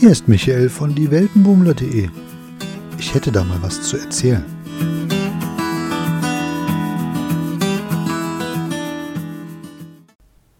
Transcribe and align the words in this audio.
Hier 0.00 0.12
ist 0.12 0.28
Michael 0.28 0.70
von 0.70 0.94
dieweltenbummler.de. 0.94 2.08
Ich 2.98 3.14
hätte 3.14 3.30
da 3.30 3.44
mal 3.44 3.60
was 3.60 3.82
zu 3.82 3.98
erzählen. 3.98 4.42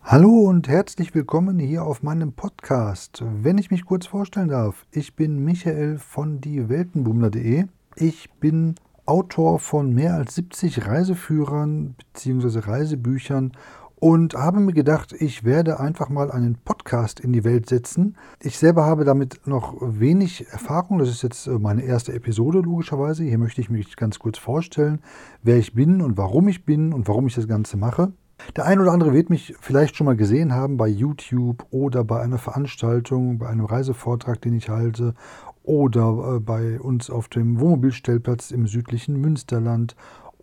Hallo 0.03 0.29
und 0.29 0.69
herzlich 0.69 1.15
willkommen 1.15 1.59
hier 1.59 1.85
auf 1.85 2.03
meinem 2.03 2.35
Podcast. 2.35 3.25
Wenn 3.25 3.57
ich 3.57 3.71
mich 3.71 3.87
kurz 3.87 4.05
vorstellen 4.05 4.49
darf, 4.49 4.85
ich 4.91 5.17
bin 5.17 5.43
Michael 5.43 5.97
von 5.97 6.43
dieweltenbummler.de. 6.43 7.65
Ich 7.97 8.29
bin 8.41 8.75
Autor 9.07 9.59
von 9.59 9.95
mehr 9.95 10.17
als 10.17 10.35
70 10.35 10.87
Reiseführern 10.87 11.95
bzw. 12.13 12.59
Reisebüchern 12.59 13.53
und 14.01 14.35
habe 14.35 14.61
mir 14.61 14.73
gedacht, 14.73 15.13
ich 15.13 15.45
werde 15.45 15.79
einfach 15.79 16.09
mal 16.09 16.31
einen 16.31 16.57
Podcast 16.57 17.21
in 17.21 17.33
die 17.33 17.45
Welt 17.45 17.69
setzen. 17.69 18.17
Ich 18.43 18.59
selber 18.59 18.87
habe 18.87 19.05
damit 19.05 19.47
noch 19.47 19.77
wenig 19.81 20.47
Erfahrung. 20.51 20.99
Das 20.99 21.11
ist 21.11 21.23
jetzt 21.23 21.47
äh, 21.47 21.59
meine 21.59 21.83
erste 21.83 22.15
Episode 22.15 22.61
logischerweise. 22.61 23.25
Hier 23.25 23.39
möchte 23.39 23.61
ich 23.61 23.69
mich 23.69 23.97
ganz 23.97 24.19
kurz 24.19 24.39
vorstellen, 24.39 25.01
wer 25.43 25.59
ich 25.59 25.75
bin 25.75 26.01
und 26.01 26.17
warum 26.17 26.49
ich 26.49 26.65
bin 26.65 26.95
und 26.95 27.07
warum 27.09 27.27
ich 27.27 27.35
das 27.35 27.47
Ganze 27.47 27.77
mache. 27.77 28.13
Der 28.57 28.65
ein 28.65 28.81
oder 28.81 28.93
andere 28.93 29.13
wird 29.13 29.29
mich 29.29 29.55
vielleicht 29.61 29.97
schon 29.97 30.07
mal 30.07 30.17
gesehen 30.17 30.55
haben 30.55 30.79
bei 30.79 30.89
YouTube 30.89 31.67
oder 31.71 32.03
bei 32.03 32.23
einer 32.23 32.39
Veranstaltung, 32.39 33.37
bei 33.37 33.49
einem 33.49 33.67
Reisevortrag, 33.67 34.41
den 34.41 34.55
ich 34.55 34.71
halte 34.71 35.15
oder 35.63 36.37
äh, 36.37 36.41
bei 36.41 36.81
uns 36.81 37.11
auf 37.11 37.29
dem 37.29 37.61
Wohnmobilstellplatz 37.61 38.51
im 38.51 38.67
südlichen 38.67 39.21
Münsterland 39.21 39.95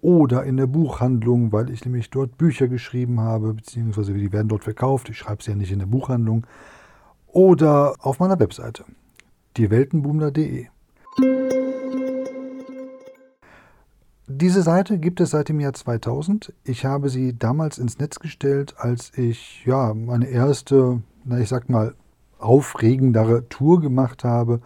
oder 0.01 0.43
in 0.43 0.57
der 0.57 0.67
Buchhandlung, 0.67 1.51
weil 1.51 1.69
ich 1.69 1.83
nämlich 1.85 2.09
dort 2.09 2.37
Bücher 2.37 2.67
geschrieben 2.67 3.19
habe, 3.19 3.53
beziehungsweise 3.53 4.13
die 4.13 4.31
werden 4.31 4.47
dort 4.47 4.63
verkauft. 4.63 5.09
Ich 5.09 5.17
schreibe 5.17 5.43
sie 5.43 5.51
ja 5.51 5.57
nicht 5.57 5.71
in 5.71 5.79
der 5.79 5.85
Buchhandlung. 5.85 6.45
Oder 7.27 7.95
auf 7.99 8.19
meiner 8.19 8.39
Webseite, 8.39 8.85
dieweltenboomler.de. 9.57 10.67
Diese 14.29 14.61
Seite 14.61 14.97
gibt 14.97 15.21
es 15.21 15.29
seit 15.29 15.49
dem 15.49 15.59
Jahr 15.59 15.73
2000. 15.73 16.53
Ich 16.63 16.85
habe 16.85 17.09
sie 17.09 17.37
damals 17.37 17.77
ins 17.77 17.97
Netz 17.97 18.19
gestellt, 18.19 18.75
als 18.77 19.17
ich 19.17 19.63
ja 19.65 19.93
meine 19.93 20.27
erste, 20.27 21.01
na 21.23 21.39
ich 21.39 21.47
sag 21.47 21.69
mal, 21.69 21.95
aufregendere 22.37 23.47
Tour 23.49 23.79
gemacht 23.79 24.23
habe 24.23 24.61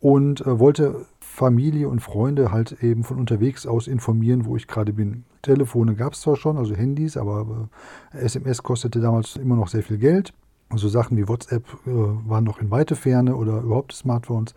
und 0.00 0.40
äh, 0.42 0.58
wollte 0.58 1.06
Familie 1.32 1.88
und 1.88 2.00
Freunde 2.00 2.52
halt 2.52 2.82
eben 2.82 3.04
von 3.04 3.18
unterwegs 3.18 3.66
aus 3.66 3.88
informieren, 3.88 4.44
wo 4.44 4.54
ich 4.54 4.66
gerade 4.66 4.92
bin. 4.92 5.24
Telefone 5.40 5.94
gab 5.94 6.12
es 6.12 6.20
zwar 6.20 6.36
schon, 6.36 6.58
also 6.58 6.74
Handys, 6.74 7.16
aber 7.16 7.70
äh, 8.12 8.18
SMS 8.18 8.62
kostete 8.62 9.00
damals 9.00 9.36
immer 9.36 9.56
noch 9.56 9.68
sehr 9.68 9.82
viel 9.82 9.96
Geld. 9.96 10.34
Also 10.68 10.88
Sachen 10.88 11.16
wie 11.16 11.28
WhatsApp 11.28 11.64
äh, 11.86 11.90
waren 11.90 12.44
noch 12.44 12.60
in 12.60 12.70
weite 12.70 12.96
Ferne 12.96 13.34
oder 13.34 13.62
überhaupt 13.62 13.92
Smartphones. 13.92 14.54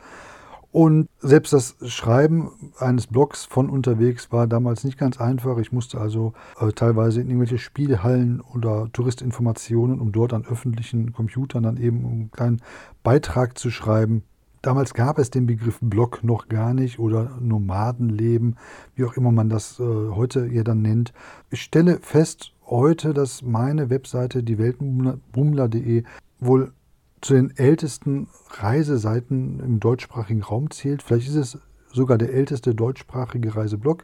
Und 0.74 1.08
selbst 1.20 1.54
das 1.54 1.78
Schreiben 1.86 2.52
eines 2.78 3.08
Blogs 3.08 3.46
von 3.46 3.70
unterwegs 3.70 4.34
war 4.34 4.46
damals 4.46 4.84
nicht 4.84 4.98
ganz 4.98 5.22
einfach. 5.22 5.58
Ich 5.60 5.72
musste 5.72 6.02
also 6.02 6.34
äh, 6.60 6.74
teilweise 6.74 7.22
in 7.22 7.28
irgendwelche 7.28 7.58
Spielhallen 7.58 8.42
oder 8.42 8.90
Touristinformationen, 8.92 10.02
um 10.02 10.12
dort 10.12 10.34
an 10.34 10.46
öffentlichen 10.46 11.14
Computern 11.14 11.64
dann 11.64 11.78
eben 11.78 12.06
einen 12.06 12.32
kleinen 12.32 12.62
Beitrag 13.02 13.58
zu 13.58 13.72
schreiben. 13.72 14.24
Damals 14.66 14.96
gab 14.96 15.20
es 15.20 15.30
den 15.30 15.46
Begriff 15.46 15.78
Blog 15.80 16.24
noch 16.24 16.48
gar 16.48 16.74
nicht 16.74 16.98
oder 16.98 17.38
Nomadenleben, 17.40 18.56
wie 18.96 19.04
auch 19.04 19.14
immer 19.14 19.32
man 19.32 19.48
das 19.48 19.80
äh, 19.80 19.84
heute 19.84 20.48
ja 20.48 20.64
dann 20.64 20.82
nennt. 20.82 21.14
Ich 21.52 21.62
stelle 21.62 22.00
fest 22.02 22.52
heute, 22.66 23.14
dass 23.14 23.44
meine 23.44 23.92
Webseite, 23.92 24.42
die 24.42 24.58
Weltenbummler.de, 24.58 26.02
wohl 26.40 26.74
zu 27.22 27.36
den 27.36 27.56
ältesten 27.56 28.28
Reiseseiten 28.50 29.60
im 29.60 29.80
deutschsprachigen 29.80 30.42
Raum 30.42 30.72
zählt. 30.72 31.04
Vielleicht 31.04 31.28
ist 31.28 31.36
es 31.36 31.60
sogar 31.94 32.18
der 32.18 32.34
älteste 32.34 32.74
deutschsprachige 32.74 33.56
Reiseblog. 33.56 34.04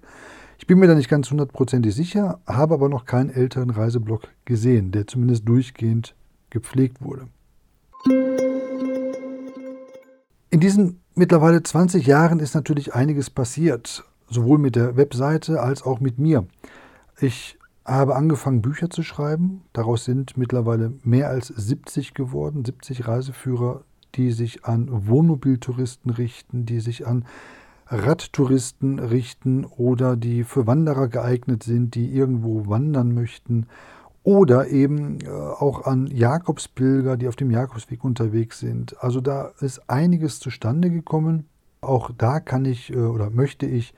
Ich 0.59 0.67
bin 0.67 0.77
mir 0.77 0.85
da 0.85 0.93
nicht 0.93 1.09
ganz 1.09 1.31
hundertprozentig 1.31 1.95
sicher, 1.95 2.39
habe 2.45 2.75
aber 2.75 2.87
noch 2.87 3.05
keinen 3.05 3.31
älteren 3.31 3.71
Reiseblog 3.71 4.27
gesehen, 4.45 4.91
der 4.91 5.07
zumindest 5.07 5.49
durchgehend 5.49 6.13
gepflegt 6.51 7.01
wurde. 7.01 7.29
In 10.53 10.59
diesen 10.59 10.99
mittlerweile 11.15 11.63
20 11.63 12.05
Jahren 12.05 12.41
ist 12.41 12.55
natürlich 12.55 12.93
einiges 12.93 13.29
passiert, 13.29 14.03
sowohl 14.29 14.57
mit 14.57 14.75
der 14.75 14.97
Webseite 14.97 15.61
als 15.61 15.81
auch 15.81 16.01
mit 16.01 16.19
mir. 16.19 16.45
Ich 17.21 17.57
habe 17.85 18.17
angefangen, 18.17 18.61
Bücher 18.61 18.89
zu 18.89 19.01
schreiben. 19.01 19.61
Daraus 19.71 20.03
sind 20.03 20.35
mittlerweile 20.35 20.91
mehr 21.03 21.29
als 21.29 21.47
70 21.47 22.13
geworden, 22.15 22.65
70 22.65 23.07
Reiseführer, 23.07 23.85
die 24.15 24.33
sich 24.33 24.65
an 24.65 24.89
Wohnmobiltouristen 25.07 26.11
richten, 26.11 26.65
die 26.65 26.81
sich 26.81 27.07
an 27.07 27.23
Radtouristen 27.87 28.99
richten 28.99 29.63
oder 29.63 30.17
die 30.17 30.43
für 30.43 30.67
Wanderer 30.67 31.07
geeignet 31.07 31.63
sind, 31.63 31.95
die 31.95 32.13
irgendwo 32.13 32.67
wandern 32.67 33.13
möchten 33.13 33.67
oder 34.23 34.67
eben 34.67 35.19
äh, 35.21 35.29
auch 35.29 35.85
an 35.85 36.07
Jakobspilger, 36.07 37.17
die 37.17 37.27
auf 37.27 37.35
dem 37.35 37.51
Jakobsweg 37.51 38.03
unterwegs 38.03 38.59
sind. 38.59 38.95
Also 39.03 39.21
da 39.21 39.51
ist 39.59 39.89
einiges 39.89 40.39
zustande 40.39 40.89
gekommen. 40.89 41.47
Auch 41.81 42.11
da 42.15 42.39
kann 42.39 42.65
ich 42.65 42.93
äh, 42.93 42.97
oder 42.97 43.29
möchte 43.29 43.65
ich 43.65 43.93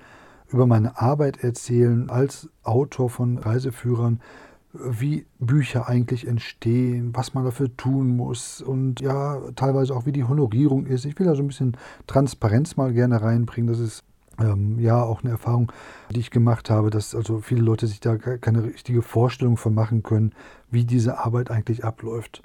über 0.47 0.67
meine 0.67 1.01
Arbeit 1.01 1.44
erzählen 1.44 2.09
als 2.09 2.47
Autor 2.63 3.09
von 3.09 3.38
Reiseführern, 3.38 4.22
wie 4.73 5.25
Bücher 5.39 5.88
eigentlich 5.88 6.28
entstehen, 6.28 7.12
was 7.13 7.33
man 7.33 7.44
dafür 7.44 7.75
tun 7.75 8.16
muss 8.16 8.62
und 8.62 9.01
ja, 9.01 9.39
teilweise 9.56 9.95
auch 9.95 10.06
wie 10.06 10.12
die 10.12 10.23
Honorierung 10.23 10.85
ist. 10.85 11.06
Ich 11.06 11.17
will 11.19 11.28
da 11.28 11.35
so 11.35 11.44
ein 11.44 11.47
bisschen 11.47 11.78
Transparenz 12.07 12.75
mal 12.75 12.94
gerne 12.94 13.22
reinbringen. 13.22 13.67
Das 13.67 13.79
ist 13.79 14.03
ähm, 14.44 14.80
ja 14.80 15.02
auch 15.02 15.24
eine 15.24 15.31
Erfahrung, 15.31 15.72
die 16.12 16.20
ich 16.20 16.31
gemacht 16.31 16.70
habe, 16.70 16.90
dass 16.90 17.16
also 17.16 17.40
viele 17.40 17.62
Leute 17.62 17.88
sich 17.88 18.00
da 18.00 18.18
keine 18.18 18.64
richtige 18.64 19.02
Vorstellung 19.02 19.58
von 19.58 19.74
machen 19.74 20.04
können, 20.04 20.34
wie 20.70 20.86
diese 20.86 21.20
Arbeit 21.20 21.52
eigentlich 21.52 21.84
abläuft. 21.84 22.42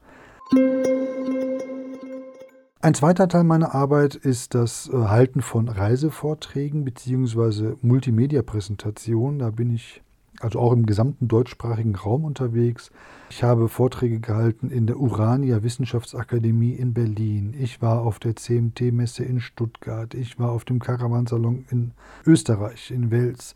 Ein 2.80 2.94
zweiter 2.94 3.26
Teil 3.26 3.42
meiner 3.44 3.74
Arbeit 3.74 4.14
ist 4.14 4.54
das 4.54 4.88
äh, 4.88 4.96
Halten 4.96 5.42
von 5.42 5.68
Reisevorträgen 5.68 6.84
bzw. 6.84 7.74
Multimedia-Präsentationen. 7.82 9.40
Da 9.40 9.50
bin 9.50 9.74
ich 9.74 10.00
also 10.40 10.60
auch 10.60 10.72
im 10.72 10.86
gesamten 10.86 11.28
deutschsprachigen 11.28 11.94
Raum 11.94 12.24
unterwegs. 12.24 12.90
Ich 13.30 13.42
habe 13.42 13.68
Vorträge 13.68 14.20
gehalten 14.20 14.70
in 14.70 14.86
der 14.86 14.98
Urania 14.98 15.62
Wissenschaftsakademie 15.62 16.72
in 16.72 16.94
Berlin. 16.94 17.54
Ich 17.58 17.82
war 17.82 18.02
auf 18.02 18.18
der 18.18 18.36
CMT-Messe 18.36 19.24
in 19.24 19.40
Stuttgart. 19.40 20.14
Ich 20.14 20.38
war 20.38 20.50
auf 20.50 20.64
dem 20.64 20.78
Caravansalon 20.78 21.64
in 21.70 21.92
Österreich, 22.24 22.90
in 22.90 23.10
Wels 23.10 23.54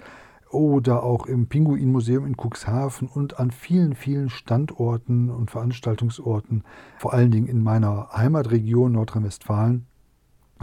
oder 0.51 1.03
auch 1.03 1.27
im 1.27 1.47
Pinguinmuseum 1.47 2.27
in 2.27 2.37
Cuxhaven 2.37 3.09
und 3.09 3.41
an 3.41 3.51
vielen, 3.51 3.95
vielen 3.95 4.29
Standorten 4.29 5.31
und 5.31 5.51
Veranstaltungsorten, 5.51 6.65
vor 6.99 7.15
allen 7.15 7.31
Dingen 7.31 7.47
in 7.47 7.63
meiner 7.63 8.11
Heimatregion 8.13 8.93
Nordrhein-Westfalen. 8.93 9.87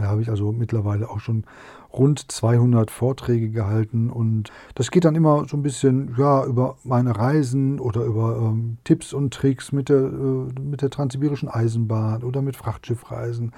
Da 0.00 0.06
habe 0.06 0.22
ich 0.22 0.30
also 0.30 0.52
mittlerweile 0.52 1.10
auch 1.10 1.20
schon 1.20 1.44
rund 1.92 2.30
200 2.30 2.90
Vorträge 2.90 3.50
gehalten 3.50 4.10
und 4.10 4.50
das 4.74 4.90
geht 4.90 5.04
dann 5.04 5.14
immer 5.14 5.46
so 5.48 5.56
ein 5.56 5.62
bisschen 5.62 6.14
ja, 6.16 6.44
über 6.44 6.78
meine 6.84 7.16
Reisen 7.16 7.80
oder 7.80 8.04
über 8.04 8.36
ähm, 8.36 8.78
Tipps 8.84 9.12
und 9.12 9.34
Tricks 9.34 9.72
mit 9.72 9.88
der, 9.88 9.98
äh, 9.98 10.60
mit 10.60 10.82
der 10.82 10.90
transsibirischen 10.90 11.48
Eisenbahn 11.48 12.22
oder 12.22 12.42
mit 12.42 12.56
Frachtschiffreisen. 12.56 13.52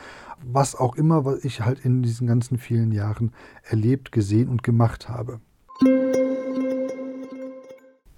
Was 0.45 0.75
auch 0.75 0.97
immer, 0.97 1.25
was 1.25 1.45
ich 1.45 1.61
halt 1.61 1.85
in 1.85 2.03
diesen 2.03 2.27
ganzen 2.27 2.59
vielen 2.59 2.91
Jahren 2.91 3.33
erlebt, 3.63 4.11
gesehen 4.11 4.49
und 4.49 4.63
gemacht 4.63 5.09
habe. 5.09 5.41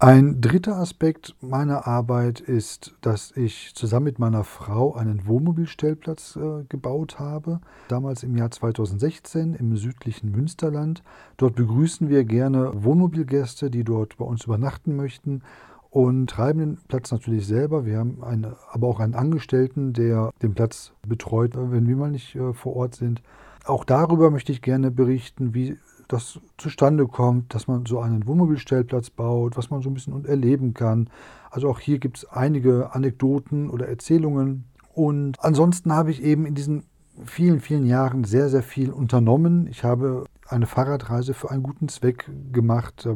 Ein 0.05 0.39
dritter 0.39 0.77
Aspekt 0.77 1.35
meiner 1.41 1.87
Arbeit 1.87 2.39
ist, 2.39 2.93
dass 3.01 3.31
ich 3.35 3.73
zusammen 3.73 4.03
mit 4.03 4.19
meiner 4.19 4.43
Frau 4.43 4.93
einen 4.93 5.25
Wohnmobilstellplatz 5.25 6.35
äh, 6.35 6.63
gebaut 6.69 7.17
habe, 7.17 7.59
damals 7.87 8.21
im 8.21 8.37
Jahr 8.37 8.51
2016 8.51 9.55
im 9.55 9.75
südlichen 9.77 10.29
Münsterland. 10.29 11.01
Dort 11.37 11.55
begrüßen 11.55 12.07
wir 12.07 12.23
gerne 12.23 12.83
Wohnmobilgäste, 12.83 13.71
die 13.71 13.83
dort 13.83 14.17
bei 14.17 14.25
uns 14.25 14.43
übernachten 14.43 14.95
möchten 14.95 15.41
und 15.89 16.29
treiben 16.29 16.59
den 16.59 16.77
Platz 16.87 17.11
natürlich 17.11 17.47
selber. 17.47 17.87
Wir 17.87 17.97
haben 17.97 18.23
eine, 18.23 18.57
aber 18.69 18.87
auch 18.87 18.99
einen 18.99 19.15
Angestellten, 19.15 19.93
der 19.93 20.29
den 20.39 20.53
Platz 20.53 20.91
betreut, 21.07 21.53
wenn 21.55 21.87
wir 21.87 21.95
mal 21.95 22.11
nicht 22.11 22.35
äh, 22.35 22.53
vor 22.53 22.75
Ort 22.75 22.93
sind. 22.93 23.23
Auch 23.65 23.83
darüber 23.83 24.29
möchte 24.29 24.51
ich 24.51 24.61
gerne 24.61 24.91
berichten, 24.91 25.55
wie 25.55 25.79
das 26.07 26.39
zustande 26.57 27.07
kommt, 27.07 27.53
dass 27.53 27.67
man 27.67 27.85
so 27.85 27.99
einen 27.99 28.27
Wohnmobilstellplatz 28.27 29.09
baut, 29.09 29.57
was 29.57 29.69
man 29.69 29.81
so 29.81 29.89
ein 29.89 29.93
bisschen 29.93 30.25
erleben 30.25 30.73
kann. 30.73 31.09
Also 31.49 31.69
auch 31.69 31.79
hier 31.79 31.99
gibt 31.99 32.17
es 32.17 32.25
einige 32.25 32.93
Anekdoten 32.93 33.69
oder 33.69 33.87
Erzählungen. 33.87 34.65
Und 34.93 35.43
ansonsten 35.43 35.93
habe 35.93 36.11
ich 36.11 36.23
eben 36.23 36.45
in 36.45 36.55
diesen 36.55 36.83
vielen, 37.25 37.59
vielen 37.59 37.85
Jahren 37.85 38.23
sehr, 38.23 38.49
sehr 38.49 38.63
viel 38.63 38.91
unternommen. 38.91 39.67
Ich 39.67 39.83
habe 39.83 40.25
eine 40.47 40.67
Fahrradreise 40.67 41.33
für 41.33 41.49
einen 41.49 41.63
guten 41.63 41.87
Zweck 41.87 42.29
gemacht. 42.51 43.07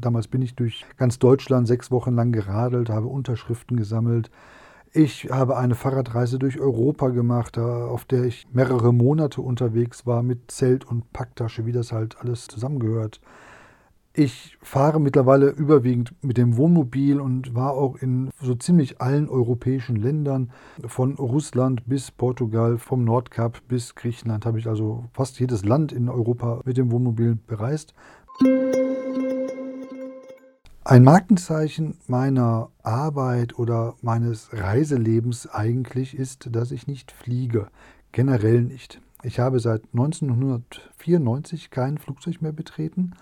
Damals 0.00 0.28
bin 0.28 0.42
ich 0.42 0.54
durch 0.54 0.86
ganz 0.96 1.18
Deutschland 1.18 1.68
sechs 1.68 1.90
Wochen 1.90 2.14
lang 2.14 2.32
geradelt, 2.32 2.90
habe 2.90 3.06
Unterschriften 3.06 3.76
gesammelt. 3.76 4.30
Ich 4.96 5.28
habe 5.28 5.56
eine 5.56 5.74
Fahrradreise 5.74 6.38
durch 6.38 6.60
Europa 6.60 7.08
gemacht, 7.08 7.58
auf 7.58 8.04
der 8.04 8.22
ich 8.26 8.46
mehrere 8.52 8.94
Monate 8.94 9.42
unterwegs 9.42 10.06
war 10.06 10.22
mit 10.22 10.52
Zelt 10.52 10.84
und 10.84 11.12
Packtasche, 11.12 11.66
wie 11.66 11.72
das 11.72 11.90
halt 11.90 12.20
alles 12.20 12.46
zusammengehört. 12.46 13.20
Ich 14.12 14.56
fahre 14.62 15.00
mittlerweile 15.00 15.48
überwiegend 15.48 16.14
mit 16.22 16.38
dem 16.38 16.56
Wohnmobil 16.56 17.18
und 17.18 17.56
war 17.56 17.72
auch 17.72 17.96
in 17.96 18.30
so 18.40 18.54
ziemlich 18.54 19.00
allen 19.00 19.28
europäischen 19.28 19.96
Ländern, 19.96 20.52
von 20.86 21.16
Russland 21.16 21.88
bis 21.88 22.12
Portugal, 22.12 22.78
vom 22.78 23.02
Nordkap 23.02 23.62
bis 23.66 23.96
Griechenland 23.96 24.46
habe 24.46 24.60
ich 24.60 24.68
also 24.68 25.06
fast 25.12 25.40
jedes 25.40 25.64
Land 25.64 25.90
in 25.90 26.08
Europa 26.08 26.60
mit 26.64 26.76
dem 26.76 26.92
Wohnmobil 26.92 27.36
bereist. 27.48 27.94
Ein 30.86 31.02
Markenzeichen 31.02 31.96
meiner 32.08 32.68
Arbeit 32.82 33.58
oder 33.58 33.94
meines 34.02 34.50
Reiselebens 34.52 35.46
eigentlich 35.46 36.14
ist, 36.14 36.54
dass 36.54 36.72
ich 36.72 36.86
nicht 36.86 37.10
fliege. 37.10 37.68
Generell 38.12 38.60
nicht. 38.60 39.00
Ich 39.22 39.40
habe 39.40 39.60
seit 39.60 39.84
1994 39.94 41.70
kein 41.70 41.96
Flugzeug 41.96 42.42
mehr 42.42 42.52
betreten 42.52 43.12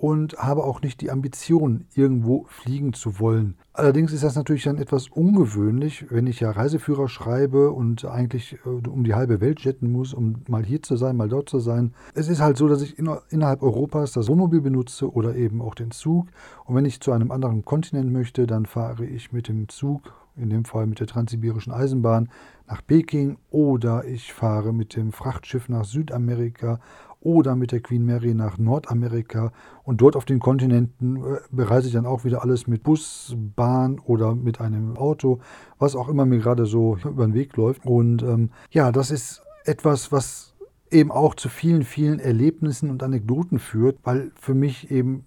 und 0.00 0.38
habe 0.38 0.64
auch 0.64 0.80
nicht 0.80 1.02
die 1.02 1.10
Ambition, 1.10 1.84
irgendwo 1.94 2.46
fliegen 2.48 2.94
zu 2.94 3.20
wollen. 3.20 3.56
Allerdings 3.74 4.14
ist 4.14 4.24
das 4.24 4.34
natürlich 4.34 4.64
dann 4.64 4.78
etwas 4.78 5.08
ungewöhnlich, 5.08 6.06
wenn 6.10 6.26
ich 6.26 6.40
ja 6.40 6.50
Reiseführer 6.50 7.06
schreibe 7.06 7.70
und 7.70 8.06
eigentlich 8.06 8.56
äh, 8.64 8.88
um 8.88 9.04
die 9.04 9.14
halbe 9.14 9.42
Welt 9.42 9.60
jetten 9.60 9.92
muss, 9.92 10.14
um 10.14 10.42
mal 10.48 10.64
hier 10.64 10.82
zu 10.82 10.96
sein, 10.96 11.18
mal 11.18 11.28
dort 11.28 11.50
zu 11.50 11.58
sein. 11.58 11.92
Es 12.14 12.28
ist 12.28 12.40
halt 12.40 12.56
so, 12.56 12.66
dass 12.66 12.80
ich 12.80 12.98
in, 12.98 13.10
innerhalb 13.28 13.62
Europas 13.62 14.12
das 14.12 14.28
Wohnmobil 14.28 14.62
benutze 14.62 15.12
oder 15.12 15.36
eben 15.36 15.60
auch 15.60 15.74
den 15.74 15.90
Zug. 15.90 16.28
Und 16.64 16.74
wenn 16.74 16.86
ich 16.86 17.00
zu 17.00 17.12
einem 17.12 17.30
anderen 17.30 17.66
Kontinent 17.66 18.10
möchte, 18.10 18.46
dann 18.46 18.64
fahre 18.64 19.04
ich 19.04 19.32
mit 19.32 19.48
dem 19.48 19.68
Zug, 19.68 20.00
in 20.40 20.50
dem 20.50 20.64
Fall 20.64 20.86
mit 20.86 21.00
der 21.00 21.06
Transsibirischen 21.06 21.72
Eisenbahn, 21.72 22.28
nach 22.66 22.86
Peking 22.86 23.36
oder 23.50 24.04
ich 24.04 24.32
fahre 24.32 24.72
mit 24.72 24.96
dem 24.96 25.12
Frachtschiff 25.12 25.68
nach 25.68 25.84
Südamerika 25.84 26.80
oder 27.20 27.54
mit 27.54 27.72
der 27.72 27.80
Queen 27.80 28.04
Mary 28.04 28.34
nach 28.34 28.58
Nordamerika 28.58 29.52
und 29.84 30.00
dort 30.00 30.16
auf 30.16 30.24
den 30.24 30.38
Kontinenten 30.38 31.16
äh, 31.16 31.38
bereise 31.50 31.88
ich 31.88 31.92
dann 31.92 32.06
auch 32.06 32.24
wieder 32.24 32.42
alles 32.42 32.66
mit 32.66 32.82
Bus, 32.82 33.36
Bahn 33.56 33.98
oder 33.98 34.34
mit 34.34 34.60
einem 34.60 34.96
Auto, 34.96 35.40
was 35.78 35.96
auch 35.96 36.08
immer 36.08 36.24
mir 36.24 36.38
gerade 36.38 36.66
so 36.66 36.96
über 37.04 37.26
den 37.26 37.34
Weg 37.34 37.56
läuft. 37.56 37.84
Und 37.84 38.22
ähm, 38.22 38.50
ja, 38.70 38.90
das 38.90 39.10
ist 39.10 39.42
etwas, 39.64 40.12
was 40.12 40.54
eben 40.90 41.12
auch 41.12 41.34
zu 41.34 41.48
vielen, 41.48 41.84
vielen 41.84 42.18
Erlebnissen 42.18 42.90
und 42.90 43.02
Anekdoten 43.02 43.58
führt, 43.58 43.98
weil 44.02 44.32
für 44.34 44.54
mich 44.54 44.90
eben 44.90 45.24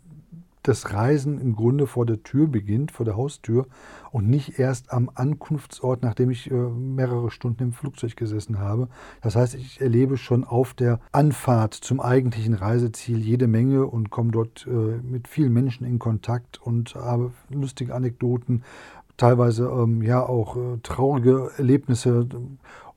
das 0.63 0.93
Reisen 0.93 1.39
im 1.39 1.55
Grunde 1.55 1.87
vor 1.87 2.05
der 2.05 2.23
Tür 2.23 2.47
beginnt, 2.47 2.91
vor 2.91 3.05
der 3.05 3.15
Haustür 3.17 3.67
und 4.11 4.29
nicht 4.29 4.59
erst 4.59 4.91
am 4.91 5.09
Ankunftsort, 5.13 6.01
nachdem 6.03 6.31
ich 6.31 6.49
äh, 6.49 6.53
mehrere 6.53 7.31
Stunden 7.31 7.63
im 7.63 7.73
Flugzeug 7.73 8.15
gesessen 8.15 8.59
habe. 8.59 8.87
Das 9.21 9.35
heißt, 9.35 9.55
ich 9.55 9.81
erlebe 9.81 10.17
schon 10.17 10.43
auf 10.43 10.73
der 10.73 10.99
Anfahrt 11.11 11.73
zum 11.73 11.99
eigentlichen 11.99 12.53
Reiseziel 12.53 13.19
jede 13.19 13.47
Menge 13.47 13.85
und 13.85 14.09
komme 14.09 14.31
dort 14.31 14.65
äh, 14.67 14.71
mit 14.71 15.27
vielen 15.27 15.53
Menschen 15.53 15.85
in 15.85 15.99
Kontakt 15.99 16.61
und 16.61 16.95
habe 16.95 17.31
lustige 17.49 17.93
Anekdoten, 17.93 18.63
teilweise 19.17 19.65
ähm, 19.65 20.01
ja 20.01 20.25
auch 20.25 20.55
äh, 20.55 20.77
traurige 20.81 21.51
Erlebnisse. 21.57 22.27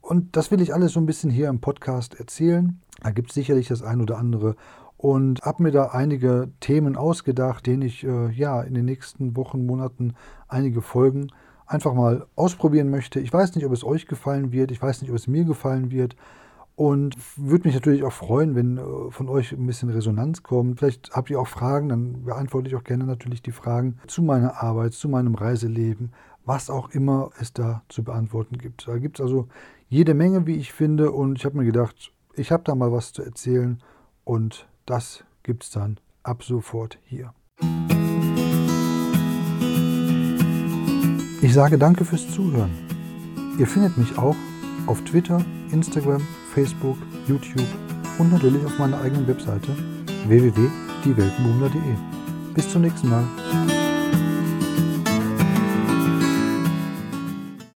Und 0.01 0.37
das 0.37 0.51
will 0.51 0.61
ich 0.61 0.73
alles 0.73 0.93
so 0.93 1.01
ein 1.01 1.07
bisschen 1.07 1.31
hier 1.31 1.49
im 1.49 1.61
Podcast 1.61 2.19
erzählen. 2.19 2.81
Da 3.03 3.11
gibt 3.11 3.31
es 3.31 3.35
sicherlich 3.35 3.69
das 3.69 3.83
ein 3.83 4.01
oder 4.01 4.19
andere 4.19 4.57
und 4.96 5.43
habe 5.43 5.62
mir 5.62 5.72
da 5.72 5.87
einige 5.87 6.50
Themen 6.60 6.96
ausgedacht, 6.96 7.66
denen 7.66 7.82
ich 7.82 8.04
äh, 8.04 8.31
ja 8.31 8.62
in 8.62 8.75
den 8.75 8.84
nächsten 8.84 9.37
Wochen, 9.37 9.66
Monaten 9.66 10.14
einige 10.48 10.82
Folgen 10.82 11.28
einfach 11.66 11.94
mal 11.94 12.26
ausprobieren 12.37 12.90
möchte. 12.90 13.20
Ich 13.20 13.32
weiß 13.32 13.54
nicht, 13.54 13.66
ob 13.66 13.72
es 13.72 13.84
euch 13.84 14.06
gefallen 14.06 14.52
wird, 14.52 14.70
ich 14.70 14.81
weiß 14.81 15.02
nicht, 15.02 15.10
ob 15.10 15.16
es 15.16 15.26
mir 15.26 15.44
gefallen 15.44 15.90
wird 15.90 16.16
und 16.76 17.16
würde 17.37 17.66
mich 17.66 17.75
natürlich 17.75 18.04
auch 18.04 18.12
freuen, 18.12 18.54
wenn 18.54 18.76
äh, 18.76 19.10
von 19.10 19.28
euch 19.28 19.52
ein 19.52 19.66
bisschen 19.66 19.88
Resonanz 19.88 20.43
kommt. 20.43 20.78
Vielleicht 20.78 21.10
habt 21.12 21.31
ihr 21.31 21.40
auch 21.40 21.48
Fragen, 21.48 21.88
dann 21.88 22.25
beantworte 22.25 22.69
ich 22.69 22.76
auch 22.76 22.84
gerne 22.84 23.04
natürlich 23.04 23.43
die 23.43 23.52
Fragen 23.52 23.98
zu 24.06 24.22
meiner 24.22 24.62
Arbeit, 24.62 24.93
zu 24.93 25.08
meinem 25.08 25.34
Reiseleben, 25.34 26.12
was 26.44 26.70
auch 26.70 26.90
immer 26.90 27.31
es 27.40 27.52
da 27.52 27.82
zu 27.88 28.04
beantworten 28.04 28.58
gibt. 28.58 28.87
Da 28.87 28.98
gibt 28.98 29.19
es 29.19 29.25
also 29.25 29.48
jede 29.88 30.14
Menge, 30.14 30.46
wie 30.46 30.56
ich 30.56 30.72
finde 30.72 31.10
und 31.12 31.38
ich 31.38 31.44
habe 31.44 31.56
mir 31.56 31.64
gedacht, 31.64 32.12
ich 32.34 32.52
habe 32.52 32.62
da 32.64 32.75
mal 32.75 32.93
was 32.93 33.12
zu 33.12 33.22
erzählen 33.22 33.82
und 34.25 34.69
das 34.87 35.25
gibt's 35.43 35.71
dann 35.71 35.99
ab 36.23 36.43
sofort 36.43 36.99
hier. 37.05 37.33
Ich 41.43 41.53
sage 41.53 41.79
danke 41.79 42.05
fürs 42.05 42.29
Zuhören. 42.33 42.71
Ihr 43.59 43.67
findet 43.67 43.97
mich 43.97 44.19
auch 44.19 44.37
auf 44.87 45.03
Twitter, 45.05 45.44
Instagram, 45.71 46.27
Facebook, 46.53 46.99
YouTube 47.27 47.67
und 48.19 48.33
natürlich 48.33 48.65
auf 48.65 48.79
meiner 48.79 49.00
eigenen 49.00 49.27
Webseite 49.29 49.69
www.dieweltenbummler.de. 50.27 51.94
Bis 52.55 52.71
zum 52.71 52.82
nächsten 52.82 53.09
Mal. 53.09 53.25